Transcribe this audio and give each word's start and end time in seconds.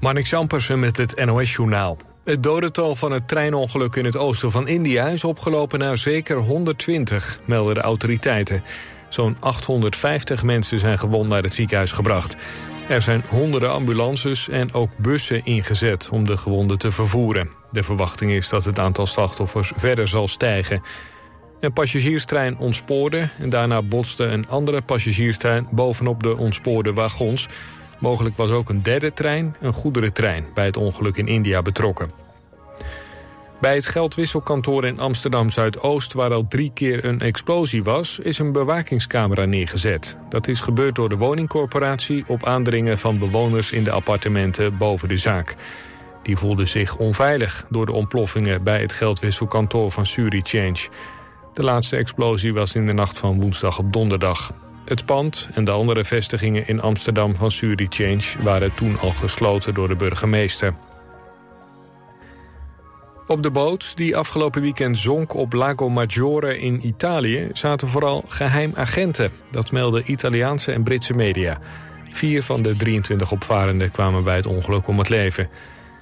Marnik 0.00 0.26
Jampersen 0.26 0.78
met 0.78 0.96
het 0.96 1.24
NOS-journaal. 1.24 1.96
Het 2.24 2.42
dodental 2.42 2.96
van 2.96 3.12
het 3.12 3.28
treinongeluk 3.28 3.96
in 3.96 4.04
het 4.04 4.16
oosten 4.18 4.50
van 4.50 4.68
India... 4.68 5.08
is 5.08 5.24
opgelopen 5.24 5.78
naar 5.78 5.98
zeker 5.98 6.36
120, 6.36 7.40
melden 7.44 7.74
de 7.74 7.80
autoriteiten. 7.80 8.62
Zo'n 9.08 9.36
850 9.40 10.42
mensen 10.42 10.78
zijn 10.78 10.98
gewond 10.98 11.28
naar 11.28 11.42
het 11.42 11.54
ziekenhuis 11.54 11.92
gebracht. 11.92 12.36
Er 12.88 13.02
zijn 13.02 13.24
honderden 13.28 13.72
ambulances 13.72 14.48
en 14.48 14.72
ook 14.72 14.90
bussen 14.96 15.44
ingezet... 15.44 16.08
om 16.08 16.24
de 16.24 16.36
gewonden 16.36 16.78
te 16.78 16.90
vervoeren. 16.90 17.50
De 17.70 17.82
verwachting 17.82 18.30
is 18.30 18.48
dat 18.48 18.64
het 18.64 18.78
aantal 18.78 19.06
slachtoffers 19.06 19.72
verder 19.76 20.08
zal 20.08 20.28
stijgen. 20.28 20.82
Een 21.60 21.72
passagierstrein 21.72 22.58
ontspoorde... 22.58 23.28
en 23.38 23.50
daarna 23.50 23.82
botste 23.82 24.24
een 24.24 24.48
andere 24.48 24.82
passagierstrein 24.82 25.68
bovenop 25.70 26.22
de 26.22 26.36
ontspoorde 26.36 26.92
wagons... 26.92 27.48
Mogelijk 27.98 28.36
was 28.36 28.50
ook 28.50 28.68
een 28.68 28.82
derde 28.82 29.12
trein, 29.12 29.56
een 29.60 29.72
goederentrein, 29.72 30.46
bij 30.54 30.64
het 30.64 30.76
ongeluk 30.76 31.16
in 31.16 31.28
India 31.28 31.62
betrokken. 31.62 32.10
Bij 33.60 33.74
het 33.74 33.86
geldwisselkantoor 33.86 34.84
in 34.84 34.98
Amsterdam-Zuidoost... 34.98 36.12
waar 36.12 36.32
al 36.32 36.46
drie 36.48 36.70
keer 36.74 37.04
een 37.04 37.20
explosie 37.20 37.82
was, 37.82 38.18
is 38.18 38.38
een 38.38 38.52
bewakingscamera 38.52 39.44
neergezet. 39.44 40.16
Dat 40.28 40.48
is 40.48 40.60
gebeurd 40.60 40.94
door 40.94 41.08
de 41.08 41.16
woningcorporatie... 41.16 42.24
op 42.26 42.44
aandringen 42.44 42.98
van 42.98 43.18
bewoners 43.18 43.72
in 43.72 43.84
de 43.84 43.90
appartementen 43.90 44.76
boven 44.76 45.08
de 45.08 45.16
zaak. 45.16 45.56
Die 46.22 46.36
voelden 46.36 46.68
zich 46.68 46.96
onveilig 46.96 47.66
door 47.70 47.86
de 47.86 47.92
ontploffingen... 47.92 48.62
bij 48.62 48.80
het 48.80 48.92
geldwisselkantoor 48.92 49.90
van 49.90 50.06
Surichange. 50.06 50.88
De 51.54 51.62
laatste 51.62 51.96
explosie 51.96 52.54
was 52.54 52.74
in 52.74 52.86
de 52.86 52.92
nacht 52.92 53.18
van 53.18 53.40
woensdag 53.40 53.78
op 53.78 53.92
donderdag. 53.92 54.52
Het 54.88 55.04
pand 55.04 55.48
en 55.54 55.64
de 55.64 55.70
andere 55.70 56.04
vestigingen 56.04 56.68
in 56.68 56.80
Amsterdam 56.80 57.36
van 57.36 57.50
Surichange... 57.50 58.42
waren 58.42 58.74
toen 58.74 58.98
al 58.98 59.10
gesloten 59.10 59.74
door 59.74 59.88
de 59.88 59.96
burgemeester. 59.96 60.74
Op 63.26 63.42
de 63.42 63.50
boot, 63.50 63.96
die 63.96 64.16
afgelopen 64.16 64.62
weekend 64.62 64.98
zonk 64.98 65.34
op 65.34 65.52
Lago 65.52 65.88
Maggiore 65.88 66.58
in 66.58 66.86
Italië... 66.86 67.48
zaten 67.52 67.88
vooral 67.88 68.24
geheimagenten. 68.28 69.30
Dat 69.50 69.72
melden 69.72 70.10
Italiaanse 70.10 70.72
en 70.72 70.82
Britse 70.82 71.14
media. 71.14 71.58
Vier 72.10 72.42
van 72.42 72.62
de 72.62 72.76
23 72.76 73.32
opvarenden 73.32 73.90
kwamen 73.90 74.24
bij 74.24 74.36
het 74.36 74.46
ongeluk 74.46 74.88
om 74.88 74.98
het 74.98 75.08
leven. 75.08 75.48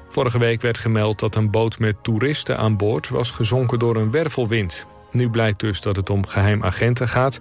Vorige 0.09 0.39
week 0.39 0.61
werd 0.61 0.79
gemeld 0.79 1.19
dat 1.19 1.35
een 1.35 1.51
boot 1.51 1.79
met 1.79 1.97
toeristen 2.03 2.59
aan 2.59 2.77
boord... 2.77 3.09
was 3.09 3.31
gezonken 3.31 3.79
door 3.79 3.97
een 3.97 4.11
wervelwind. 4.11 4.87
Nu 5.11 5.31
blijkt 5.31 5.61
dus 5.61 5.81
dat 5.81 5.97
het 5.97 6.11
om 6.11 6.27
geheimagenten 6.27 7.09
gaat... 7.09 7.41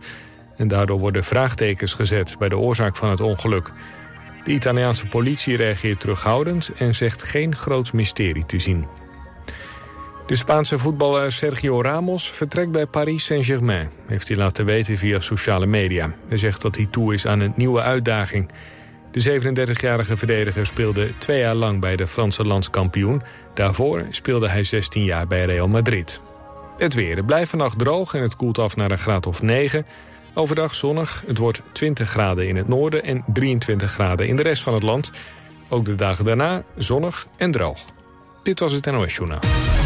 En 0.57 0.67
daardoor 0.67 0.99
worden 0.99 1.23
vraagtekens 1.23 1.93
gezet 1.93 2.35
bij 2.39 2.49
de 2.49 2.57
oorzaak 2.57 2.95
van 2.95 3.09
het 3.09 3.21
ongeluk. 3.21 3.71
De 4.43 4.51
Italiaanse 4.51 5.07
politie 5.07 5.55
reageert 5.55 5.99
terughoudend 5.99 6.71
en 6.77 6.95
zegt 6.95 7.23
geen 7.23 7.55
groot 7.55 7.93
mysterie 7.93 8.45
te 8.45 8.59
zien. 8.59 8.85
De 10.25 10.35
Spaanse 10.35 10.77
voetballer 10.77 11.31
Sergio 11.31 11.81
Ramos 11.81 12.31
vertrekt 12.31 12.71
bij 12.71 12.85
Paris 12.85 13.25
Saint-Germain... 13.25 13.89
heeft 14.07 14.27
hij 14.27 14.37
laten 14.37 14.65
weten 14.65 14.97
via 14.97 15.19
sociale 15.19 15.65
media. 15.65 16.13
Hij 16.27 16.37
zegt 16.37 16.61
dat 16.61 16.75
hij 16.75 16.85
toe 16.85 17.13
is 17.13 17.27
aan 17.27 17.39
een 17.39 17.53
nieuwe 17.55 17.81
uitdaging. 17.81 18.49
De 19.11 19.39
37-jarige 19.41 20.17
verdediger 20.17 20.65
speelde 20.65 21.17
twee 21.17 21.39
jaar 21.39 21.55
lang 21.55 21.79
bij 21.79 21.95
de 21.95 22.07
Franse 22.07 22.43
landskampioen. 22.43 23.21
Daarvoor 23.53 24.03
speelde 24.09 24.49
hij 24.49 24.63
16 24.63 25.03
jaar 25.03 25.27
bij 25.27 25.45
Real 25.45 25.67
Madrid. 25.67 26.21
Het 26.77 26.93
weer. 26.93 27.15
Het 27.15 27.25
blijft 27.25 27.49
vannacht 27.49 27.79
droog 27.79 28.13
en 28.13 28.21
het 28.21 28.35
koelt 28.35 28.57
af 28.57 28.75
naar 28.75 28.91
een 28.91 28.97
graad 28.97 29.27
of 29.27 29.41
9... 29.41 29.85
Overdag 30.37 30.75
zonnig. 30.75 31.23
Het 31.27 31.37
wordt 31.37 31.61
20 31.71 32.09
graden 32.09 32.47
in 32.47 32.55
het 32.55 32.67
noorden 32.67 33.03
en 33.03 33.23
23 33.33 33.91
graden 33.91 34.27
in 34.27 34.35
de 34.35 34.43
rest 34.43 34.63
van 34.63 34.73
het 34.73 34.83
land. 34.83 35.11
Ook 35.69 35.85
de 35.85 35.95
dagen 35.95 36.25
daarna 36.25 36.63
zonnig 36.77 37.27
en 37.37 37.51
droog. 37.51 37.79
Dit 38.43 38.59
was 38.59 38.71
het 38.71 38.85
NOS 38.85 39.15
Journaal. 39.15 39.84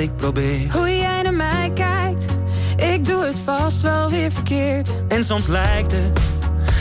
ik 0.00 0.16
probeer. 0.16 0.72
Hoe 0.72 0.96
jij 0.96 1.22
naar 1.22 1.34
mij 1.34 1.70
kijkt, 1.74 2.24
ik 2.76 3.04
doe 3.04 3.24
het 3.24 3.36
vast 3.44 3.80
wel 3.80 4.10
weer 4.10 4.32
verkeerd. 4.32 4.88
En 5.08 5.24
soms 5.24 5.46
lijkt 5.46 5.92
het 5.92 6.20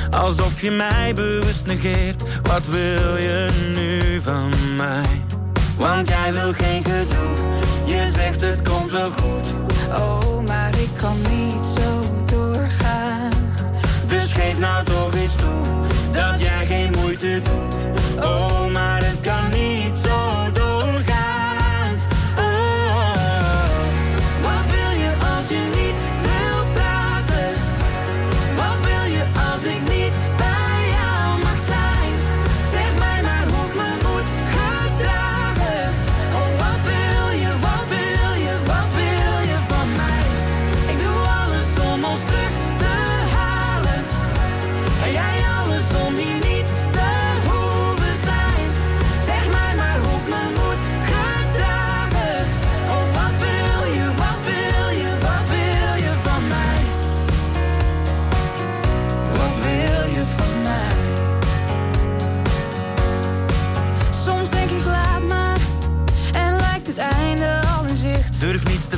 alsof 0.10 0.62
je 0.62 0.72
mij 0.72 1.14
bewust 1.14 1.66
negeert. 1.66 2.24
Wat 2.44 2.66
wil 2.68 3.18
je 3.18 3.48
nu 3.76 4.22
van 4.22 4.50
mij? 4.78 5.22
Want 5.78 6.08
jij 6.08 6.34
wil 6.34 6.54
geen 6.54 6.84
gedoe, 6.84 7.36
je 7.86 8.12
zegt 8.14 8.42
het 8.42 8.70
komt 8.70 8.92
wel 8.92 9.12
goed. 9.12 9.54
Oh, 9.90 10.48
maar 10.48 10.80
ik 10.80 10.90
kan 11.02 11.18
niet 11.30 11.66
zo 11.78 12.02
doorgaan. 12.26 13.32
Dus 14.08 14.34
geef 14.34 14.60
nou 14.60 14.84
door. 14.86 15.09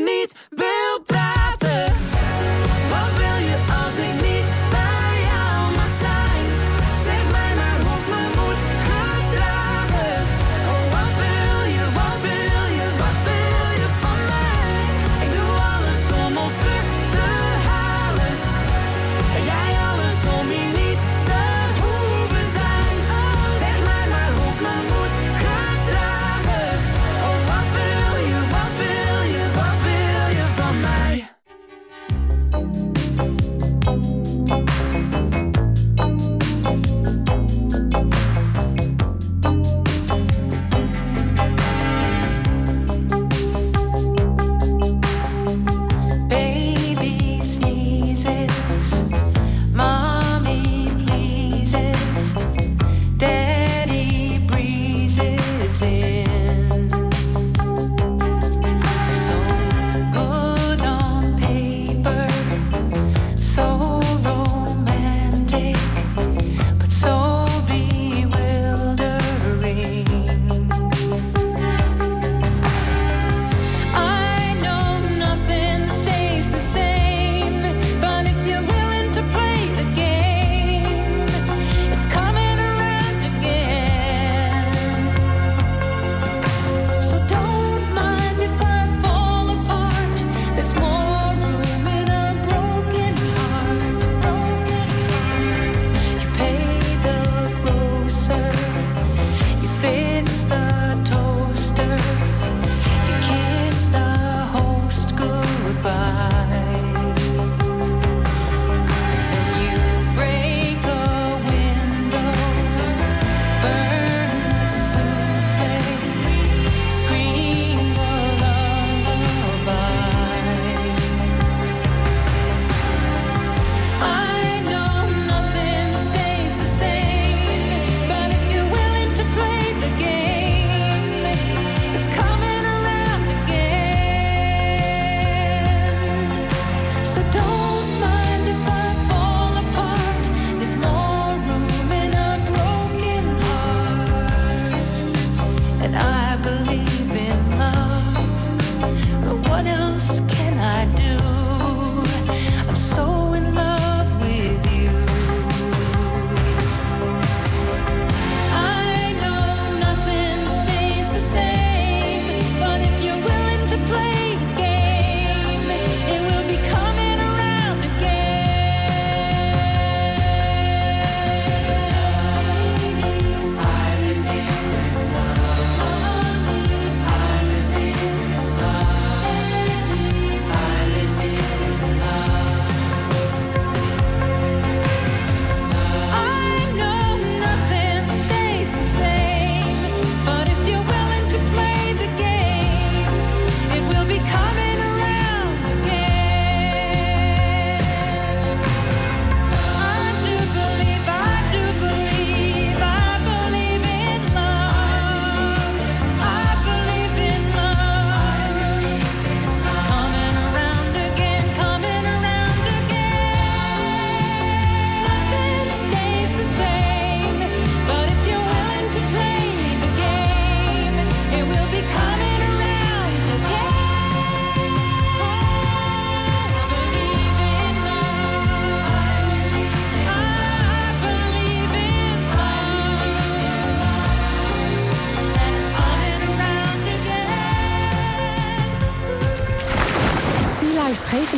needs 0.00 0.34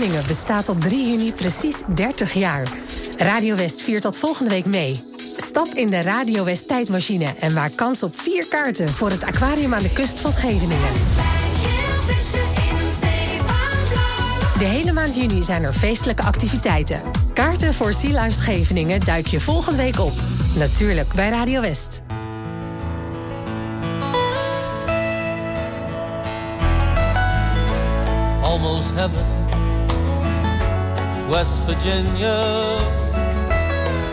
Scheveningen 0.00 0.26
bestaat 0.28 0.68
op 0.68 0.80
3 0.80 1.10
juni 1.10 1.32
precies 1.32 1.82
30 1.94 2.32
jaar. 2.32 2.68
Radio 3.18 3.56
West 3.56 3.80
viert 3.80 4.02
dat 4.02 4.18
volgende 4.18 4.50
week 4.50 4.66
mee. 4.66 5.04
Stap 5.36 5.66
in 5.66 5.86
de 5.86 6.00
Radio 6.00 6.44
West 6.44 6.68
tijdmachine 6.68 7.34
en 7.40 7.52
maak 7.52 7.76
kans 7.76 8.02
op 8.02 8.20
vier 8.20 8.46
kaarten 8.48 8.88
voor 8.88 9.10
het 9.10 9.24
aquarium 9.24 9.74
aan 9.74 9.82
de 9.82 9.92
kust 9.92 10.20
van 10.20 10.32
Scheveningen. 10.32 10.92
De 14.58 14.64
hele 14.64 14.92
maand 14.92 15.16
juni 15.16 15.42
zijn 15.42 15.62
er 15.62 15.72
feestelijke 15.72 16.22
activiteiten. 16.22 17.00
Kaarten 17.34 17.74
voor 17.74 17.92
Sea 17.92 18.28
Scheveningen 18.28 19.00
duik 19.00 19.26
je 19.26 19.40
volgende 19.40 19.82
week 19.82 19.98
op. 19.98 20.12
Natuurlijk 20.56 21.14
bij 21.14 21.30
Radio 21.30 21.60
West. 21.60 22.02
Almost 28.42 28.90
heaven. 28.94 29.39
West 31.30 31.62
Virginia, 31.62 32.36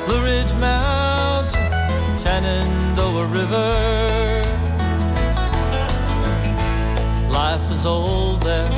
Blue 0.05 0.23
Ridge 0.23 0.53
Mountain, 0.59 1.59
Shenandoah 2.21 3.25
River. 3.25 4.43
Life 7.27 7.71
is 7.71 7.87
old 7.87 8.43
there, 8.43 8.69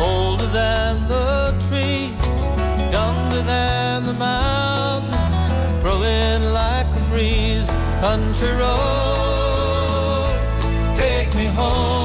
older 0.00 0.46
than 0.46 1.06
the 1.06 1.54
trees, 1.68 2.10
younger 2.90 3.42
than 3.42 4.04
the 4.04 4.14
mountains, 4.14 5.52
growing 5.80 6.52
like 6.52 6.86
a 6.86 7.04
breeze. 7.08 7.70
Country 8.00 8.50
roads, 8.50 10.66
take 10.98 11.32
me 11.36 11.46
home. 11.46 11.99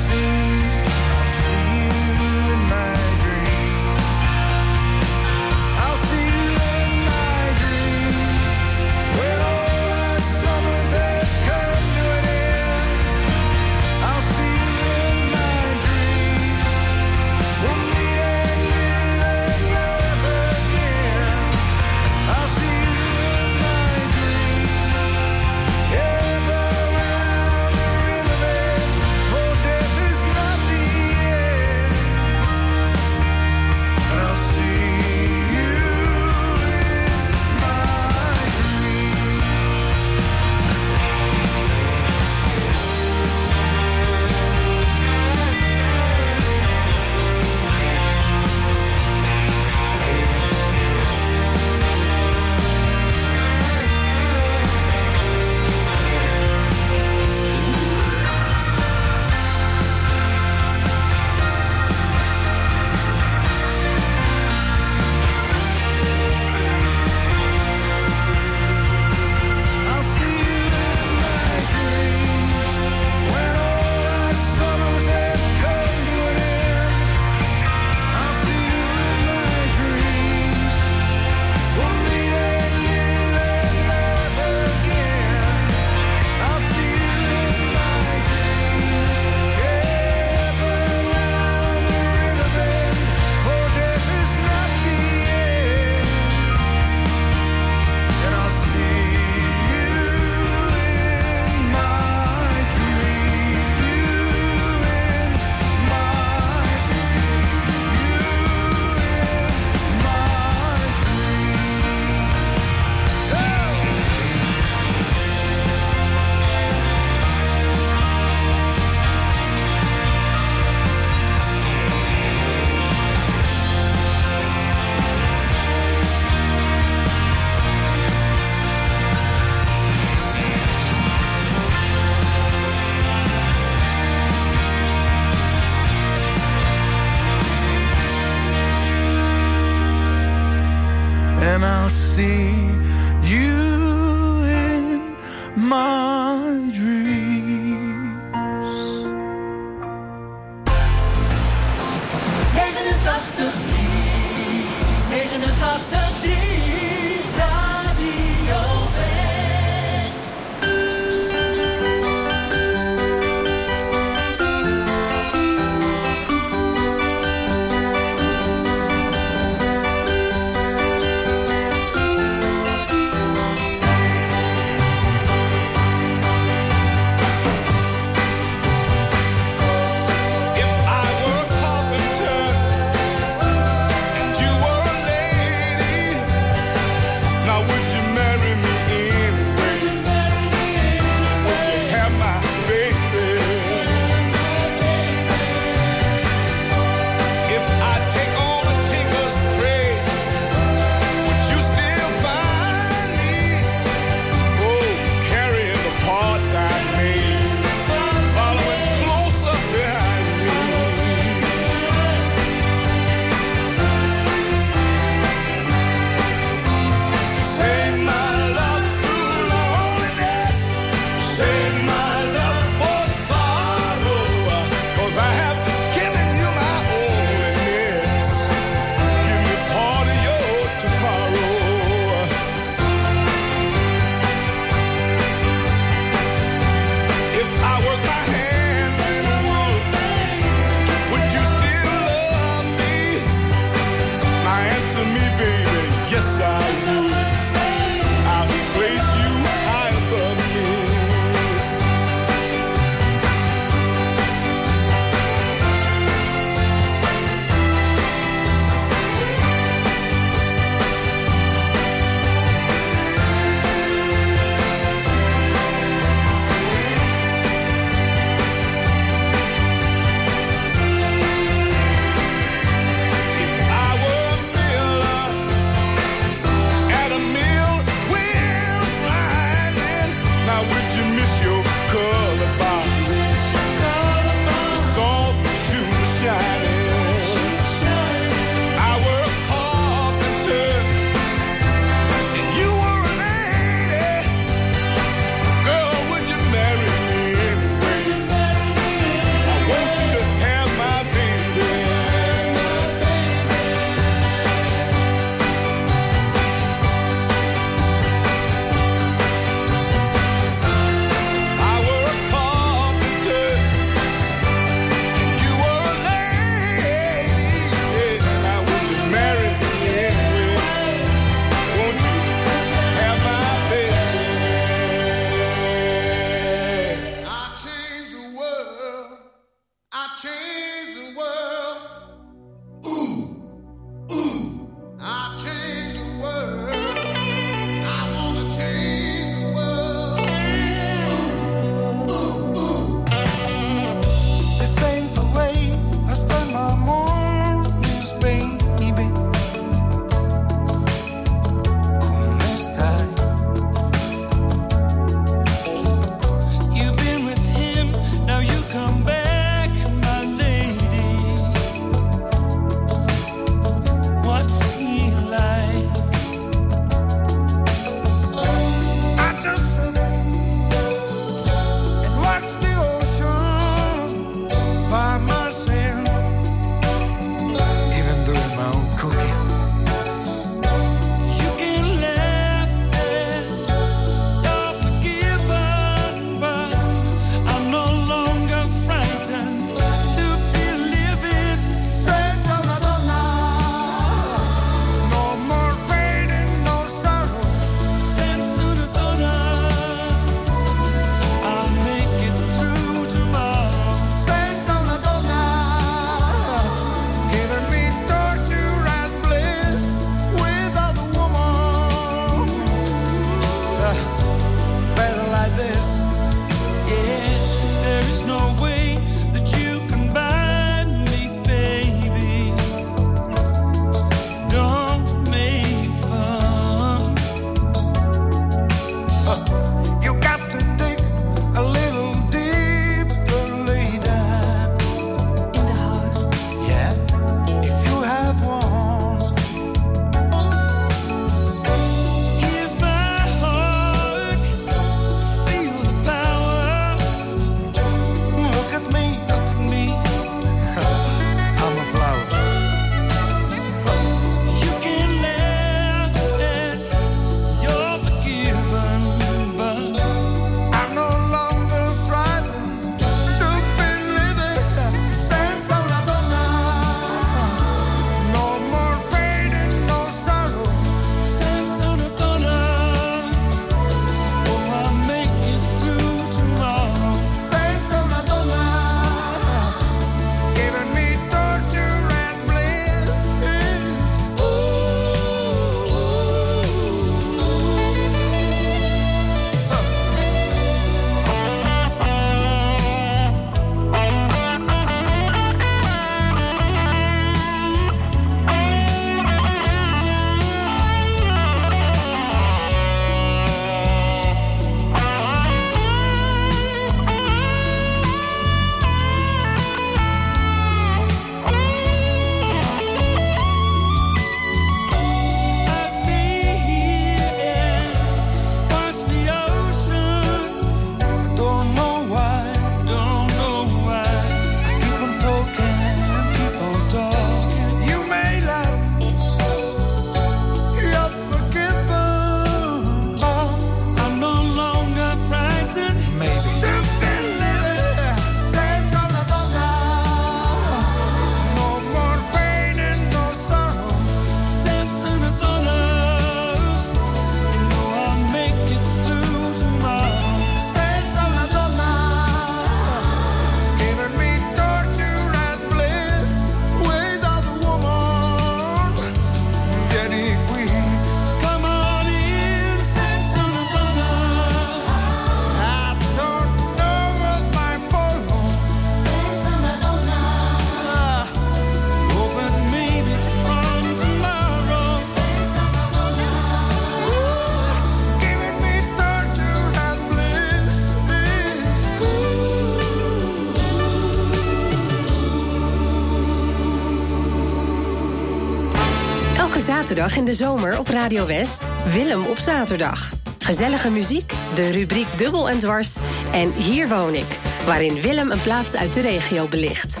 Zaterdag 589.98 590.24
in 590.24 590.32
de 590.32 590.44
zomer 590.44 590.78
op 590.78 590.88
Radio 590.88 591.26
West 591.26 591.70
Willem 591.92 592.24
op 592.24 592.36
zaterdag. 592.36 593.12
Gezellige 593.38 593.90
muziek, 593.90 594.32
de 594.54 594.70
rubriek 594.70 595.06
Dubbel 595.16 595.48
en 595.48 595.58
Dwars 595.58 595.96
en 596.32 596.52
Hier 596.52 596.88
woon 596.88 597.14
ik, 597.14 597.38
waarin 597.66 598.00
Willem 598.00 598.30
een 598.30 598.42
plaats 598.42 598.76
uit 598.76 598.94
de 598.94 599.00
regio 599.00 599.46
belicht. 599.46 600.00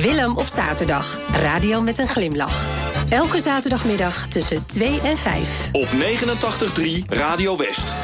Willem 0.00 0.36
op 0.36 0.46
zaterdag, 0.46 1.20
radio 1.32 1.80
met 1.80 1.98
een 1.98 2.08
glimlach. 2.08 2.66
Elke 3.08 3.40
zaterdagmiddag 3.40 4.26
tussen 4.26 4.66
2 4.66 5.00
en 5.00 5.16
5. 5.16 5.68
Op 5.72 5.88
89.3 5.88 7.08
Radio 7.08 7.56
West. 7.56 8.03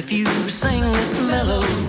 If 0.00 0.10
you 0.10 0.24
sing 0.48 0.80
this 0.80 1.30
melody, 1.30 1.80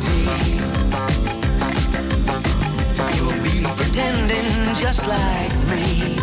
you'll 3.15 3.41
be 3.41 3.63
pretending 3.79 4.51
just 4.75 5.07
like 5.07 5.53
me. 5.71 6.15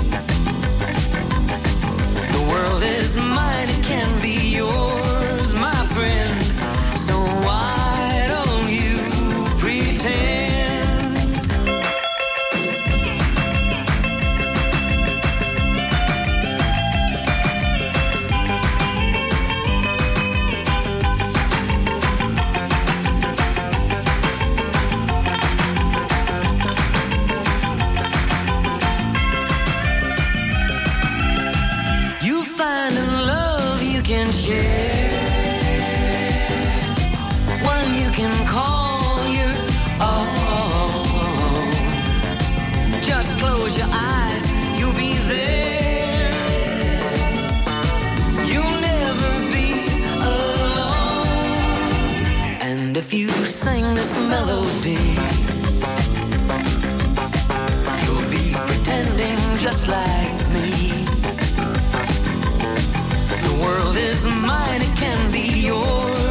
The 2.35 2.45
world 2.51 2.83
is 2.83 3.17
mine, 3.17 3.71
it 3.71 3.83
can 3.83 4.21
be 4.21 4.37
yours, 4.61 5.55
my 5.55 5.81
friend. 5.95 6.45
So 6.99 7.15
why 7.47 7.78
sing 53.69 53.95
this 53.95 54.14
melody, 54.33 55.05
you'll 58.03 58.29
be 58.37 58.47
pretending 58.69 59.39
just 59.59 59.89
like 59.89 60.39
me. 60.55 60.71
The 63.47 63.55
world 63.62 63.97
is 63.97 64.25
mine, 64.25 64.81
it 64.89 64.95
can 64.97 65.21
be 65.33 65.47
yours, 65.71 66.28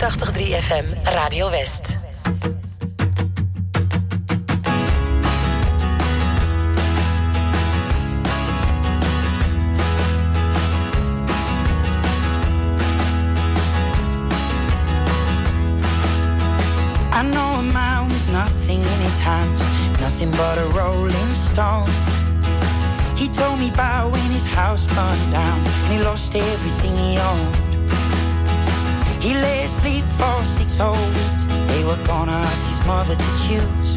89.3 0.00 0.56
FM, 0.62 0.86
Radio 1.14 1.46
West. 1.48 1.92
I 17.12 17.20
know 17.22 17.58
a 17.58 17.62
man 17.62 18.04
with 18.04 18.32
nothing 18.32 18.78
in 18.78 19.00
his 19.04 19.18
hands, 19.18 19.60
nothing 20.00 20.30
but 20.30 20.56
a 20.56 20.64
rolling 20.68 21.34
stone. 21.34 21.86
He 23.18 23.28
told 23.28 23.60
me 23.60 23.68
about 23.68 24.12
when 24.12 24.30
his 24.30 24.46
house 24.46 24.86
burned 24.86 25.30
down 25.30 25.58
and 25.60 25.92
he 25.92 26.02
lost 26.02 26.34
everything 26.34 26.96
he 26.96 27.18
owned. 27.18 27.59
He 29.20 29.34
lay 29.34 29.64
asleep 29.64 30.04
for 30.16 30.44
six 30.44 30.78
whole 30.78 30.96
weeks. 31.12 31.44
They 31.68 31.84
were 31.84 32.00
gonna 32.06 32.32
ask 32.32 32.64
his 32.64 32.80
mother 32.86 33.14
to 33.14 33.30
choose. 33.44 33.92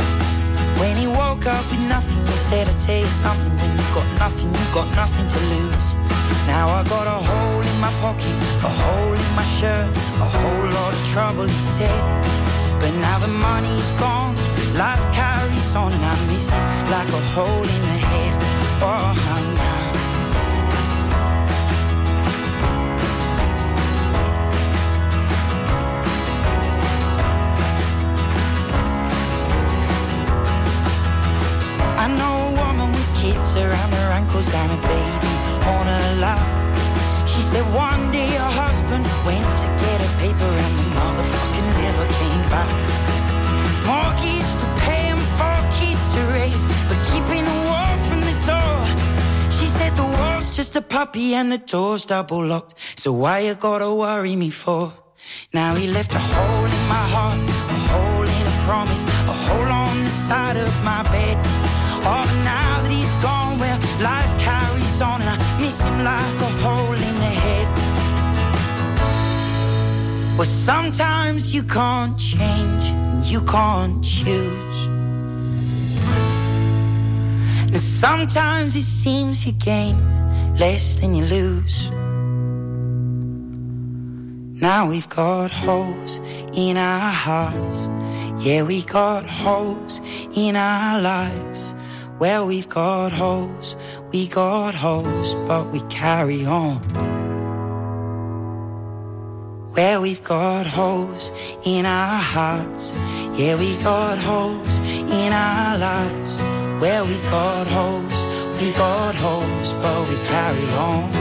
When 0.80 0.98
he 0.98 1.08
woke 1.08 1.46
up 1.48 1.64
with 1.72 1.80
nothing, 1.88 2.20
he 2.28 2.38
said, 2.50 2.68
I 2.68 2.74
tell 2.74 3.00
you 3.00 3.14
something, 3.24 3.54
when 3.56 3.72
you 3.72 3.88
got 3.96 4.10
nothing, 4.20 4.50
you 4.52 4.66
got 4.74 4.90
nothing 4.96 5.28
to 5.28 5.40
lose. 5.56 5.96
Now 6.46 6.68
I 6.68 6.84
got 6.84 7.08
a 7.08 7.20
hole 7.30 7.62
in 7.62 7.78
my 7.80 7.92
pocket, 8.04 8.36
a 8.68 8.72
hole 8.84 9.14
in 9.14 9.30
my 9.40 9.48
shirt, 9.58 9.88
a 10.20 10.28
whole 10.36 10.68
lot 10.78 10.92
of 10.92 11.04
trouble, 11.14 11.48
he 11.48 11.62
said. 11.78 12.04
But 12.82 12.92
now 13.00 13.18
the 13.20 13.32
money's 13.32 13.92
gone, 13.92 14.36
life 14.76 15.04
carries 15.16 15.74
on, 15.74 15.94
and 15.94 16.04
I'm 16.04 16.22
missing 16.28 16.66
like 16.92 17.08
a 17.08 17.24
hole 17.32 17.64
in 17.76 17.82
the 17.88 17.98
head. 18.12 18.34
Oh, 18.84 19.16
now. 19.56 19.73
Around 33.56 33.92
her 33.94 34.10
ankles 34.20 34.52
and 34.54 34.72
a 34.72 34.80
baby 34.82 35.34
on 35.74 35.86
her 35.86 36.10
lap. 36.26 36.46
She 37.28 37.42
said 37.42 37.66
one 37.74 38.12
day 38.12 38.30
her 38.42 38.54
husband 38.64 39.06
went 39.26 39.46
to 39.62 39.68
get 39.84 39.98
a 40.08 40.10
paper 40.24 40.52
and 40.66 40.74
the 40.80 40.88
motherfucker 40.98 41.66
never 41.86 42.06
came 42.22 42.44
back. 42.56 42.72
Mortgage 43.90 44.52
to 44.62 44.68
pay 44.86 45.04
and 45.14 45.26
four 45.38 45.60
kids 45.78 46.04
to 46.16 46.22
raise, 46.38 46.64
but 46.90 47.00
keeping 47.12 47.44
the 47.52 47.60
wall 47.70 47.96
from 48.08 48.20
the 48.30 48.36
door. 48.50 48.78
She 49.58 49.68
said 49.68 49.92
the 49.96 50.08
wall's 50.16 50.56
just 50.56 50.76
a 50.76 50.82
puppy 50.82 51.36
and 51.36 51.52
the 51.52 51.60
door's 51.60 52.06
double 52.06 52.44
locked. 52.46 52.74
So 53.00 53.12
why 53.12 53.40
you 53.40 53.54
gotta 53.56 53.94
worry 53.94 54.36
me 54.36 54.50
for? 54.50 54.94
Now 55.54 55.76
he 55.76 55.88
left 55.88 56.14
a 56.14 56.20
hole 56.20 56.66
in 56.66 56.84
my 56.96 57.06
heart, 57.16 57.40
a 57.78 57.80
hole 57.92 58.28
in 58.38 58.46
a 58.54 58.56
promise, 58.68 59.04
a 59.34 59.36
hole 59.46 59.72
on 59.84 59.96
the 60.04 60.10
side 60.28 60.58
of 60.58 60.74
my 60.84 61.04
bed. 61.04 61.38
Oh, 62.06 62.24
but 62.28 62.40
now 62.44 62.82
that 62.82 62.92
he's 62.92 63.14
gone, 63.24 63.43
life 64.04 64.34
carries 64.40 65.02
on, 65.02 65.22
and 65.22 65.30
I 65.30 65.38
miss 65.62 65.82
him 65.82 66.04
like 66.04 66.42
a 66.48 66.52
hole 66.64 66.94
in 67.10 67.16
the 67.24 67.34
head. 67.44 67.68
Well, 70.38 70.48
sometimes 70.48 71.54
you 71.56 71.64
can't 71.64 72.18
change, 72.18 72.86
and 72.92 73.24
you 73.26 73.42
can't 73.42 74.04
choose. 74.04 74.78
And 77.74 77.82
sometimes 78.06 78.76
it 78.76 78.84
seems 78.84 79.46
you 79.46 79.54
gain 79.54 79.98
less 80.58 80.98
than 80.98 81.16
you 81.16 81.26
lose. 81.26 81.90
Now 84.62 84.88
we've 84.88 85.10
got 85.10 85.52
holes 85.52 86.20
in 86.54 86.78
our 86.78 87.12
hearts. 87.12 87.90
Yeah, 88.46 88.64
we 88.64 88.84
got 88.84 89.26
holes 89.26 90.02
in 90.36 90.56
our 90.56 91.02
lives. 91.02 91.74
Well, 92.20 92.46
we've 92.46 92.70
got 92.70 93.12
holes, 93.12 93.76
we 94.12 94.28
got 94.28 94.76
holes, 94.76 95.34
but 95.48 95.72
we 95.72 95.80
carry 95.90 96.46
on. 96.46 96.78
Where 99.74 100.00
we've 100.00 100.24
got 100.24 100.68
holes 100.68 101.32
in 101.66 101.88
our 101.88 102.20
hearts. 102.20 102.94
Yeah, 103.36 103.56
we 103.56 103.76
got 103.82 104.20
holes 104.20 104.78
in 104.88 105.34
our 105.34 105.78
lives. 105.80 106.40
Where 106.80 107.04
we've 107.04 107.30
got 107.32 107.66
holes, 107.68 108.14
we 108.62 108.72
got 108.74 109.16
holes, 109.16 109.74
but 109.82 110.08
we 110.08 110.16
carry 110.28 110.68
on. 110.78 111.12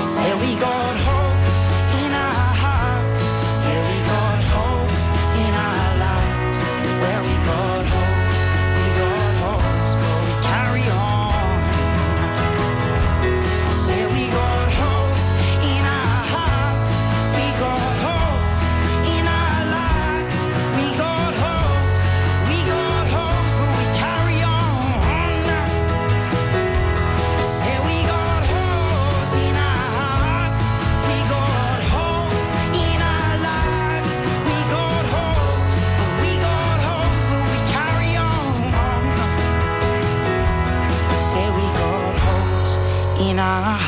Say 0.00 0.34
we 0.34 0.60
got 0.60 0.96
holes 1.06 1.39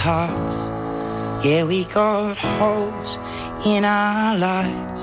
hearts. 0.03 0.57
Yeah, 1.47 1.63
we 1.65 1.85
got 1.85 2.37
holes 2.37 3.19
in 3.65 3.85
our 3.85 4.37
lives. 4.37 5.03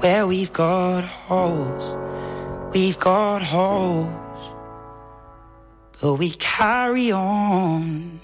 Where 0.00 0.26
we've 0.28 0.52
got 0.52 1.02
holes, 1.02 1.84
we've 2.72 2.98
got 2.98 3.42
holes, 3.42 4.42
but 6.00 6.14
we 6.14 6.30
carry 6.30 7.10
on. 7.10 8.20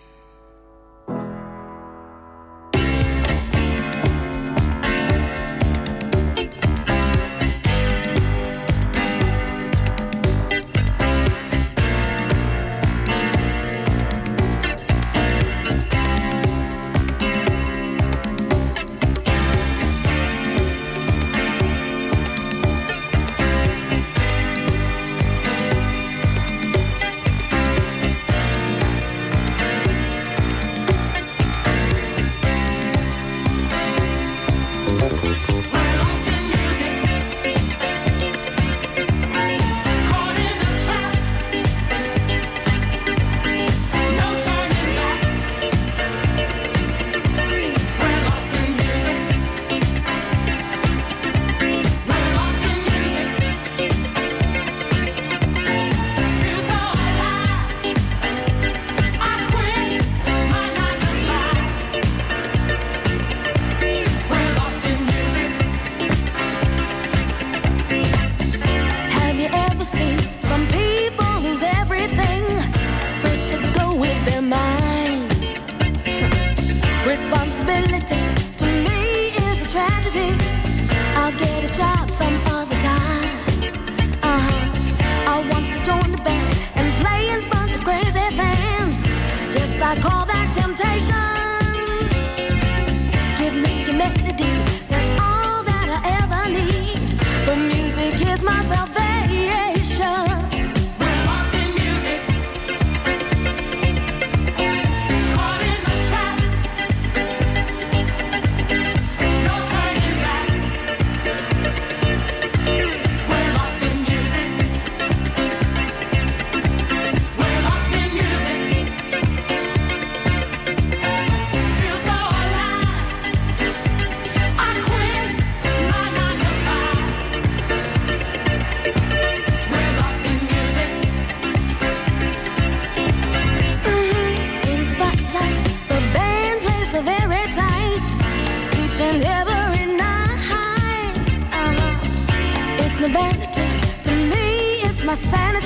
sanity 145.16 145.65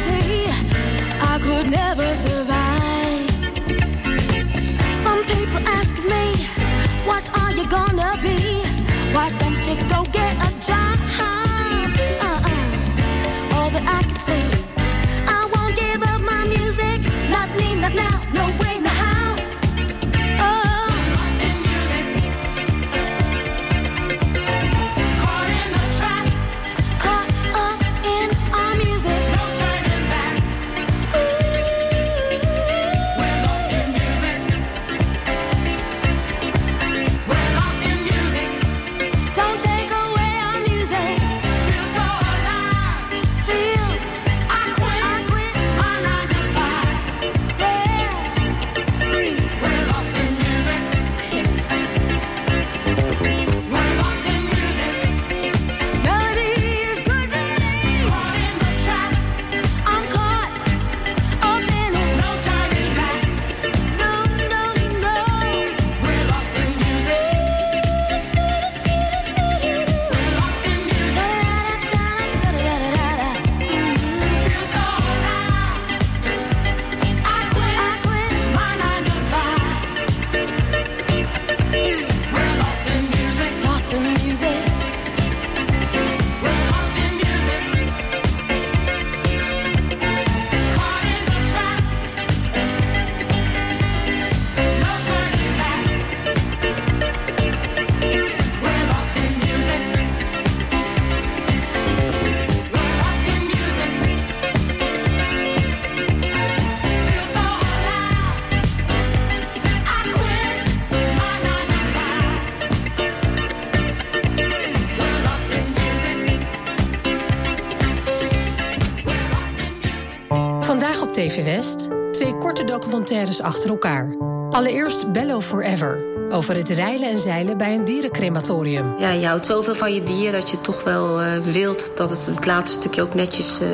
documentaires 122.70 123.42
achter 123.42 123.70
elkaar. 123.70 124.16
Allereerst 124.50 125.12
Bello 125.12 125.40
Forever, 125.40 126.04
over 126.30 126.56
het 126.56 126.68
reilen 126.68 127.10
en 127.10 127.18
zeilen 127.18 127.56
bij 127.56 127.74
een 127.74 127.84
dierencrematorium. 127.84 128.98
Ja, 128.98 129.10
je 129.10 129.26
houdt 129.26 129.46
zoveel 129.46 129.74
van 129.74 129.94
je 129.94 130.02
dier 130.02 130.32
dat 130.32 130.50
je 130.50 130.60
toch 130.60 130.84
wel 130.84 131.22
uh, 131.22 131.38
wilt 131.38 131.90
dat 131.96 132.10
het 132.10 132.26
het 132.26 132.46
laatste 132.46 132.80
stukje 132.80 133.02
ook 133.02 133.14
netjes 133.14 133.60
uh, 133.60 133.68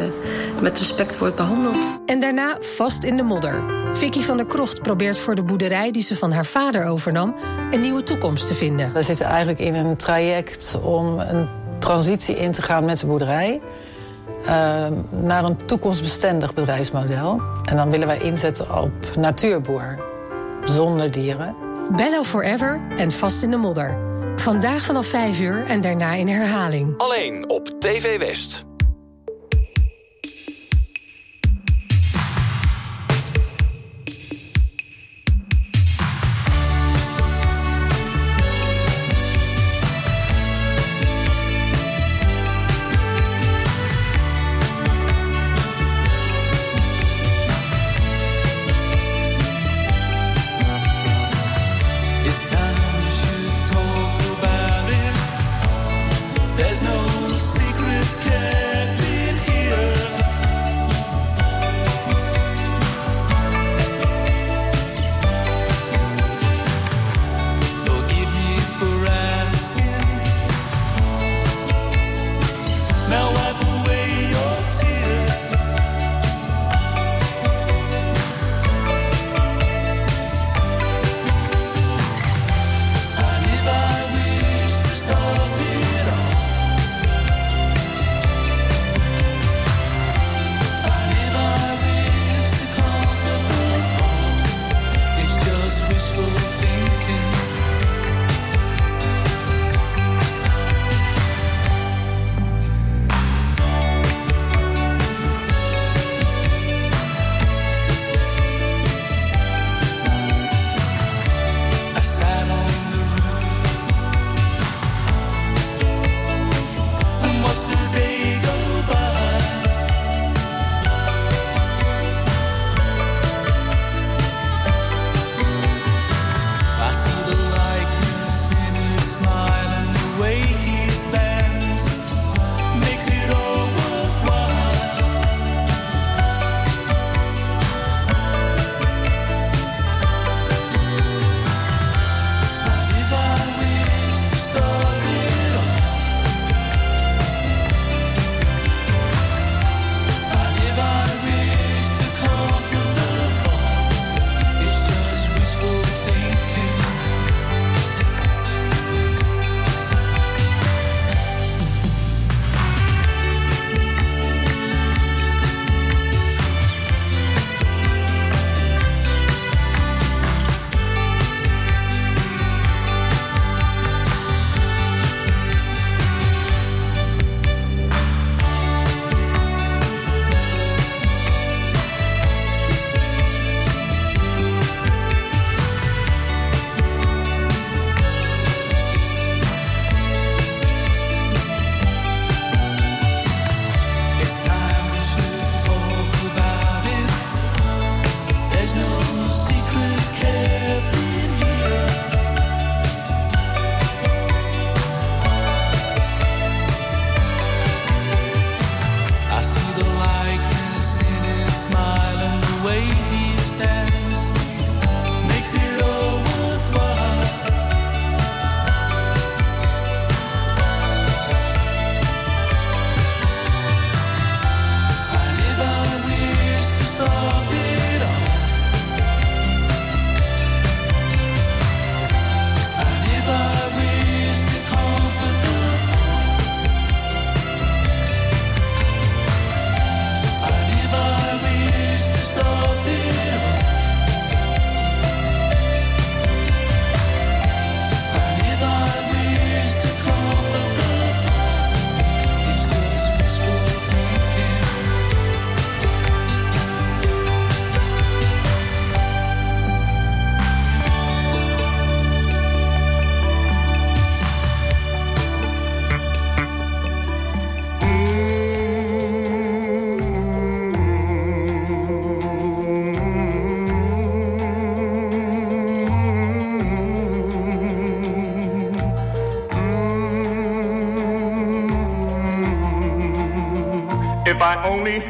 met 0.63 0.79
respect 0.79 1.19
wordt 1.19 1.37
behandeld. 1.37 1.99
En 2.07 2.21
daarna 2.21 2.57
vast 2.61 3.05
in 3.05 3.17
de 3.17 3.23
modder. 3.23 3.63
Vicky 3.93 4.21
van 4.21 4.37
der 4.37 4.47
Krocht 4.47 4.83
probeert 4.83 5.19
voor 5.19 5.35
de 5.35 5.43
boerderij 5.43 5.91
die 5.91 6.03
ze 6.03 6.17
van 6.17 6.33
haar 6.33 6.47
vader 6.47 6.87
overnam 6.87 7.35
een 7.71 7.81
nieuwe 7.81 8.03
toekomst 8.03 8.47
te 8.47 8.55
vinden. 8.55 8.93
We 8.93 9.03
zitten 9.03 9.27
eigenlijk 9.27 9.59
in 9.59 9.75
een 9.75 9.97
traject 9.97 10.79
om 10.83 11.19
een 11.19 11.49
transitie 11.79 12.37
in 12.37 12.53
te 12.53 12.63
gaan 12.63 12.85
met 12.85 12.99
de 12.99 13.07
boerderij. 13.07 13.61
Uh, 14.47 14.87
naar 15.11 15.45
een 15.45 15.57
toekomstbestendig 15.67 16.55
bedrijfsmodel. 16.55 17.41
En 17.65 17.77
dan 17.77 17.91
willen 17.91 18.07
wij 18.07 18.19
inzetten 18.19 18.83
op 18.83 19.17
natuurboer, 19.17 19.99
zonder 20.65 21.11
dieren. 21.11 21.55
Bello 21.97 22.23
Forever 22.23 22.81
en 22.97 23.13
Vast 23.13 23.43
in 23.43 23.51
de 23.51 23.57
Modder. 23.57 23.99
Vandaag 24.37 24.83
vanaf 24.83 25.07
5 25.07 25.41
uur 25.41 25.65
en 25.65 25.81
daarna 25.81 26.13
in 26.13 26.29
herhaling. 26.29 26.95
Alleen 26.97 27.49
op 27.49 27.67
TV 27.79 28.19
West. 28.19 28.67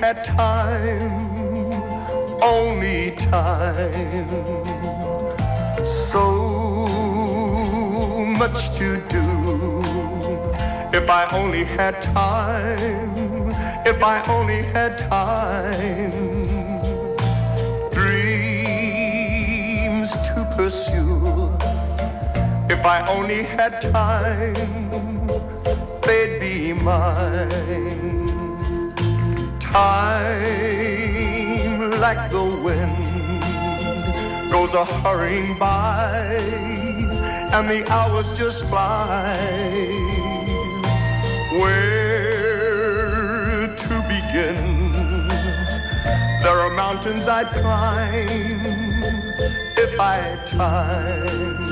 Had 0.01 0.23
time 0.25 1.73
only 2.43 3.13
time. 3.13 4.29
So 5.85 6.27
much 8.43 8.77
to 8.79 8.89
do. 9.09 9.25
If 10.99 11.09
I 11.11 11.27
only 11.33 11.65
had 11.65 12.03
time, 12.03 13.11
if 13.87 14.03
I 14.03 14.23
only 14.29 14.63
had 14.75 14.99
time. 14.99 16.13
Dreams 17.91 18.27
to 20.29 20.45
pursue. 20.57 21.51
If 22.69 22.85
I 22.85 23.07
only 23.09 23.43
had 23.45 23.81
time, 23.81 24.55
they'd 26.07 26.39
be 26.41 26.73
mine. 26.73 28.06
Time 29.77 31.69
like 32.01 32.23
the 32.31 32.47
wind 32.67 32.97
goes 34.51 34.73
a 34.73 34.85
hurrying 35.03 35.59
by, 35.59 36.17
and 37.53 37.69
the 37.69 37.85
hours 37.93 38.33
just 38.39 38.65
fly. 38.71 39.37
Where 41.61 42.87
to 43.83 43.95
begin? 44.15 44.93
There 46.43 46.59
are 46.65 46.71
mountains 46.71 47.29
I'd 47.29 47.51
climb 47.61 48.65
if 49.85 50.01
I 50.01 50.17
had 50.25 50.47
time. 50.47 51.67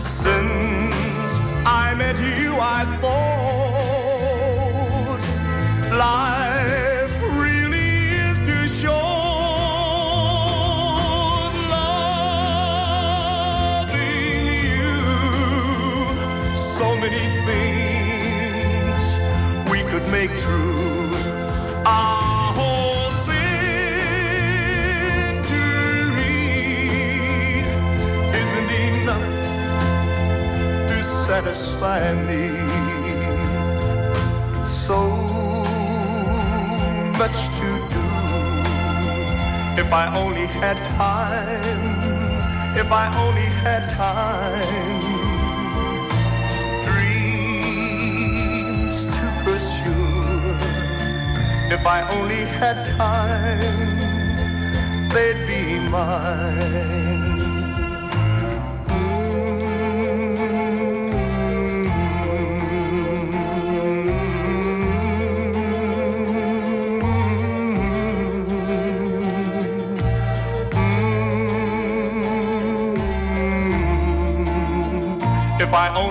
Since 0.00 1.32
I 1.64 1.94
met 1.94 2.18
you, 2.18 2.58
I 2.58 2.84
thought 3.00 3.59
life 5.92 7.20
really 7.32 8.10
is 8.28 8.38
too 8.38 8.68
short. 8.68 9.00
Loving 13.50 14.46
you, 14.76 14.94
so 16.54 16.94
many 16.96 17.26
things 17.48 19.00
we 19.70 19.82
could 19.90 20.06
make 20.10 20.36
true. 20.38 21.10
Our 21.84 22.52
whole 22.52 23.10
century 23.10 23.64
isn't 28.42 28.70
enough 28.70 29.32
to 30.88 31.02
satisfy 31.02 32.14
me. 32.14 32.69
Much 37.20 37.40
to 37.60 37.68
do. 37.94 38.06
If 39.82 39.92
I 39.92 40.04
only 40.16 40.46
had 40.46 40.78
time, 40.96 41.98
if 42.82 42.90
I 42.90 43.04
only 43.22 43.50
had 43.64 43.90
time, 43.90 45.02
dreams 46.86 48.16
to 49.16 49.26
pursue. 49.44 50.56
If 51.76 51.84
I 51.86 52.00
only 52.16 52.44
had 52.58 52.86
time, 52.86 53.98
they'd 55.12 55.40
be 55.46 55.64
mine. 55.90 57.19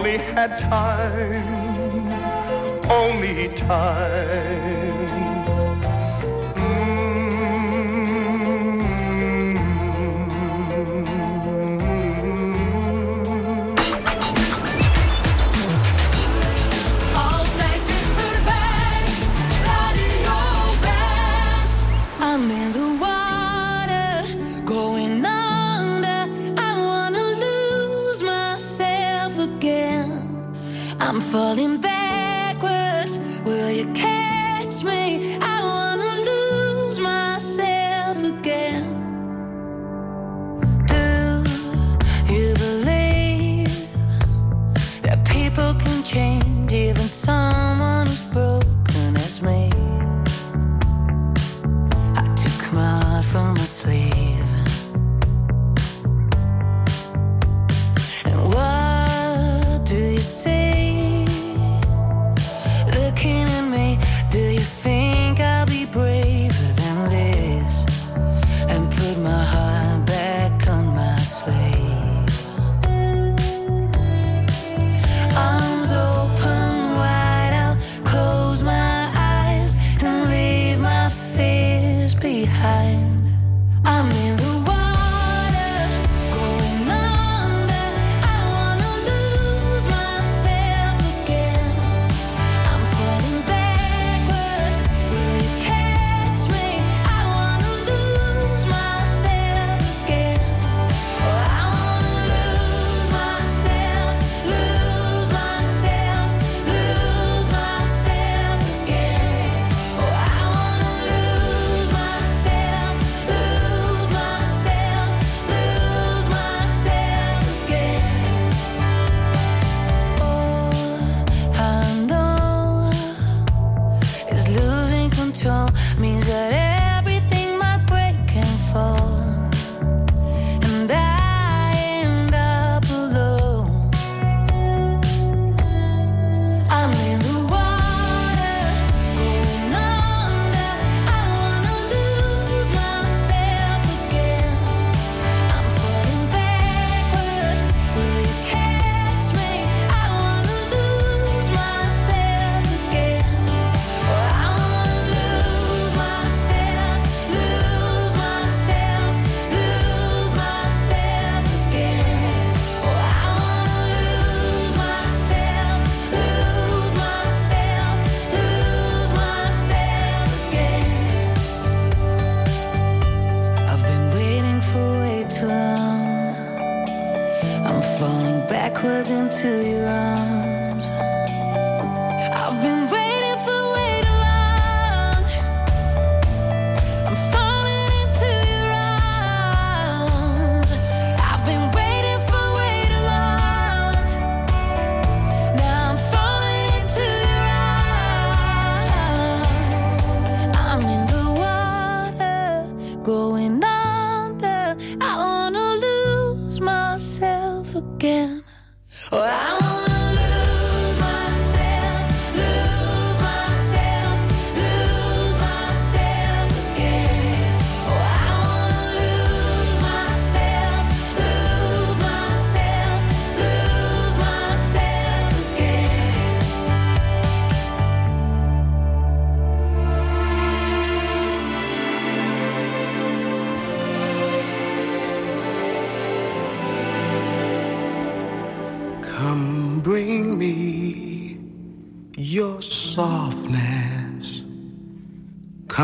Only 0.10 0.26
had 0.34 0.57
time, 0.57 2.12
only 2.89 3.47
time. 3.49 4.99
I'm 31.10 31.20
falling 31.20 31.78
backwards. 31.78 31.88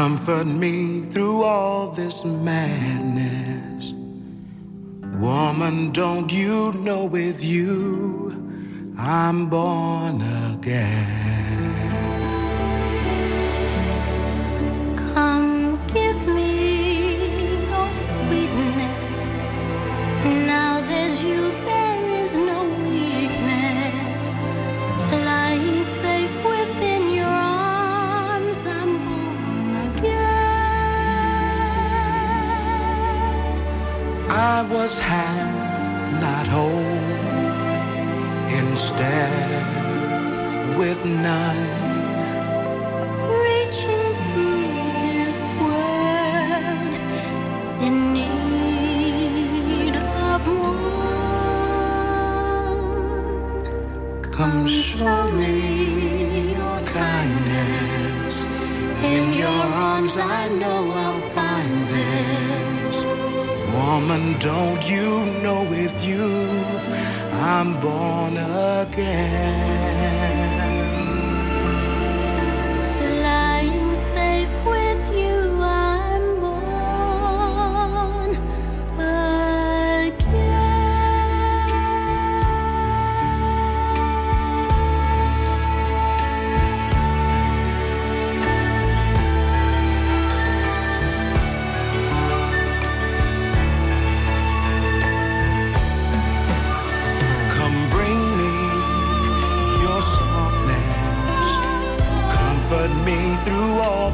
Comfort 0.05 0.45
me 0.45 1.01
through 1.01 1.41
all 1.41 1.89
this 1.89 2.23
madness. 2.23 3.91
Woman, 5.19 5.89
don't 5.93 6.31
you 6.31 6.73
know 6.73 7.05
with 7.05 7.43
you 7.43 8.93
I'm 8.99 9.49
born 9.49 10.21
again? 10.53 11.24
I 34.57 34.61
was 34.61 34.97
half, 34.97 35.51
not 36.21 36.47
whole, 36.47 36.99
instead 38.61 39.67
with 40.77 41.03
none. 41.03 41.65
Reaching 43.47 44.15
through 44.23 44.69
this 45.03 45.37
world 45.59 46.93
in 47.85 47.95
need 48.13 49.95
of 50.31 50.41
one. 50.47 50.83
Come 54.31 54.67
show 54.67 55.23
me 55.31 55.53
your 56.53 56.79
kindness. 56.99 58.29
In 59.03 59.23
your 59.33 59.63
arms, 59.89 60.15
I 60.15 60.47
know 60.47 60.94
Woman, 63.95 64.37
don't 64.39 64.89
you 64.89 65.23
know 65.41 65.63
with 65.69 66.05
you 66.05 66.27
I'm 67.31 67.79
born 67.79 68.35
again? 68.35 70.34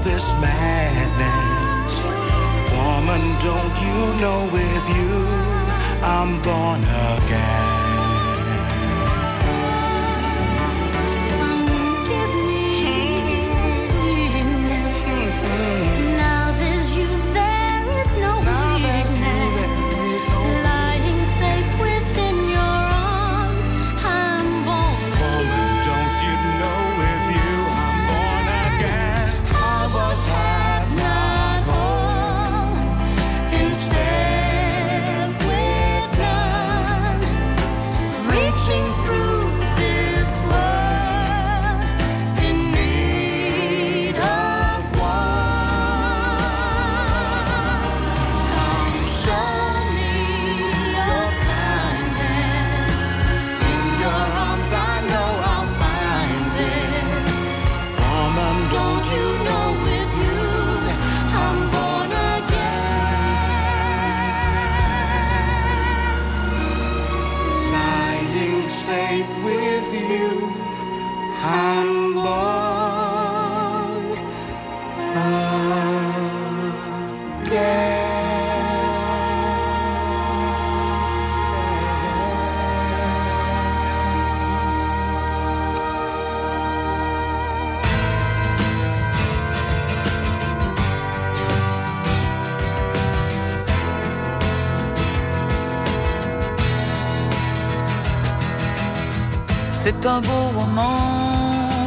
This 0.04 0.26
madness. 0.42 1.94
Woman, 2.76 3.22
don't 3.40 3.76
you 3.86 3.98
know 4.22 4.50
with 4.52 4.86
you 4.98 5.12
I'm 6.04 6.42
born 6.42 6.82
again? 6.82 7.51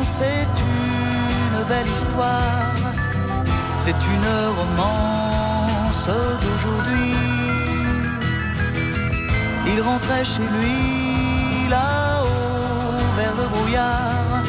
C'est 0.05 0.55
une 0.73 1.65
belle 1.69 1.91
histoire, 1.97 2.75
c'est 3.79 3.91
une 4.15 4.33
romance 4.59 6.07
d'aujourd'hui. 6.43 7.15
Il 9.67 9.81
rentrait 9.81 10.25
chez 10.25 10.47
lui 10.57 11.69
là-haut 11.69 12.97
vers 13.17 13.35
le 13.41 13.47
brouillard. 13.55 14.43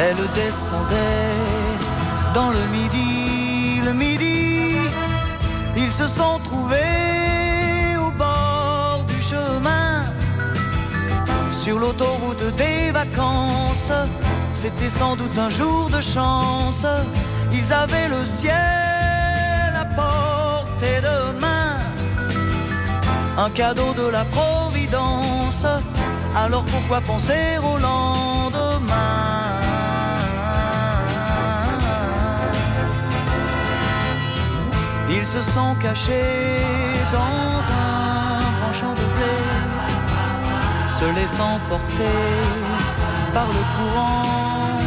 Elle 0.00 0.22
descendait 0.34 1.36
dans 2.34 2.50
le 2.50 2.64
midi, 2.76 3.80
le 3.84 3.92
midi. 3.92 4.76
Ils 5.76 5.92
se 5.92 6.06
sont 6.06 6.38
trouvés 6.44 6.87
sur 11.68 11.78
l'autoroute 11.78 12.44
des 12.56 12.90
vacances. 12.92 13.92
C'était 14.52 14.88
sans 14.88 15.16
doute 15.16 15.36
un 15.36 15.50
jour 15.50 15.90
de 15.90 16.00
chance. 16.00 16.86
Ils 17.52 17.70
avaient 17.72 18.08
le 18.08 18.24
ciel 18.24 19.72
à 19.82 19.84
portée 20.00 21.00
de 21.08 21.16
main. 21.42 21.76
Un 23.36 23.50
cadeau 23.50 23.92
de 23.92 24.06
la 24.16 24.24
Providence. 24.36 25.66
Alors 26.34 26.64
pourquoi 26.64 27.02
penser 27.02 27.58
au 27.62 27.76
lendemain? 27.76 29.18
Ils 35.10 35.26
se 35.26 35.42
sont 35.42 35.74
cachés 35.82 36.67
se 40.98 41.04
laissant 41.14 41.60
porter 41.68 42.18
par 43.32 43.46
le 43.46 43.62
courant, 43.76 44.80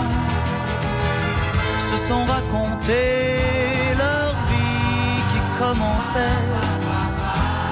se 1.90 1.98
sont 2.08 2.26
racontés 2.26 3.96
leur 3.98 4.32
vie 4.50 5.22
qui 5.32 5.40
commençait. 5.62 6.42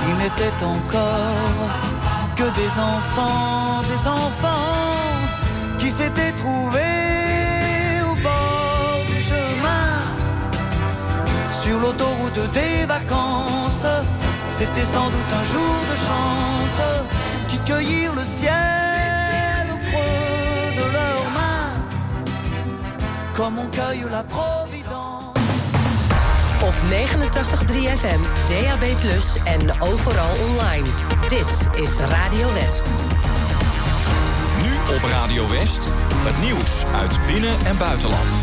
Ils 0.08 0.18
n'étaient 0.24 0.60
encore 0.64 1.70
que 2.38 2.48
des 2.62 2.74
enfants, 2.96 3.82
des 3.92 4.04
enfants 4.08 5.18
qui 5.78 5.90
s'étaient 5.90 6.36
trouvés 6.44 8.00
au 8.10 8.16
bord 8.28 9.02
du 9.06 9.22
chemin 9.22 9.88
sur 11.52 11.78
l'autoroute 11.82 12.42
des 12.54 12.86
vacances. 12.86 13.92
C'était 14.50 14.86
sans 14.86 15.10
doute 15.16 15.32
un 15.42 15.46
jour 15.54 15.76
de 15.92 15.96
chance 16.08 16.82
qui 17.70 17.76
cueillirent 17.76 18.16
le 18.16 18.24
ciel 18.24 19.68
au 19.72 19.78
creux 19.78 20.76
de 20.76 20.92
leurs 20.92 21.32
mains, 21.32 21.72
comme 23.36 23.60
on 23.60 23.68
cueille 23.68 24.06
la 24.12 24.24
providence. 24.24 25.38
Op 26.62 26.74
89.3 26.90 27.88
FM, 27.88 28.22
DAB+, 28.48 28.84
en 29.46 29.82
overal 29.82 30.36
online. 30.50 30.88
Dit 31.30 31.82
is 31.84 31.98
Radio 31.98 32.54
West. 32.54 32.90
Nu 34.64 34.96
op 34.96 35.04
Radio 35.04 35.50
West, 35.50 35.92
het 36.26 36.42
nieuws 36.42 36.84
uit 37.02 37.20
binnen- 37.28 37.66
en 37.66 37.78
buitenland. 37.78 38.39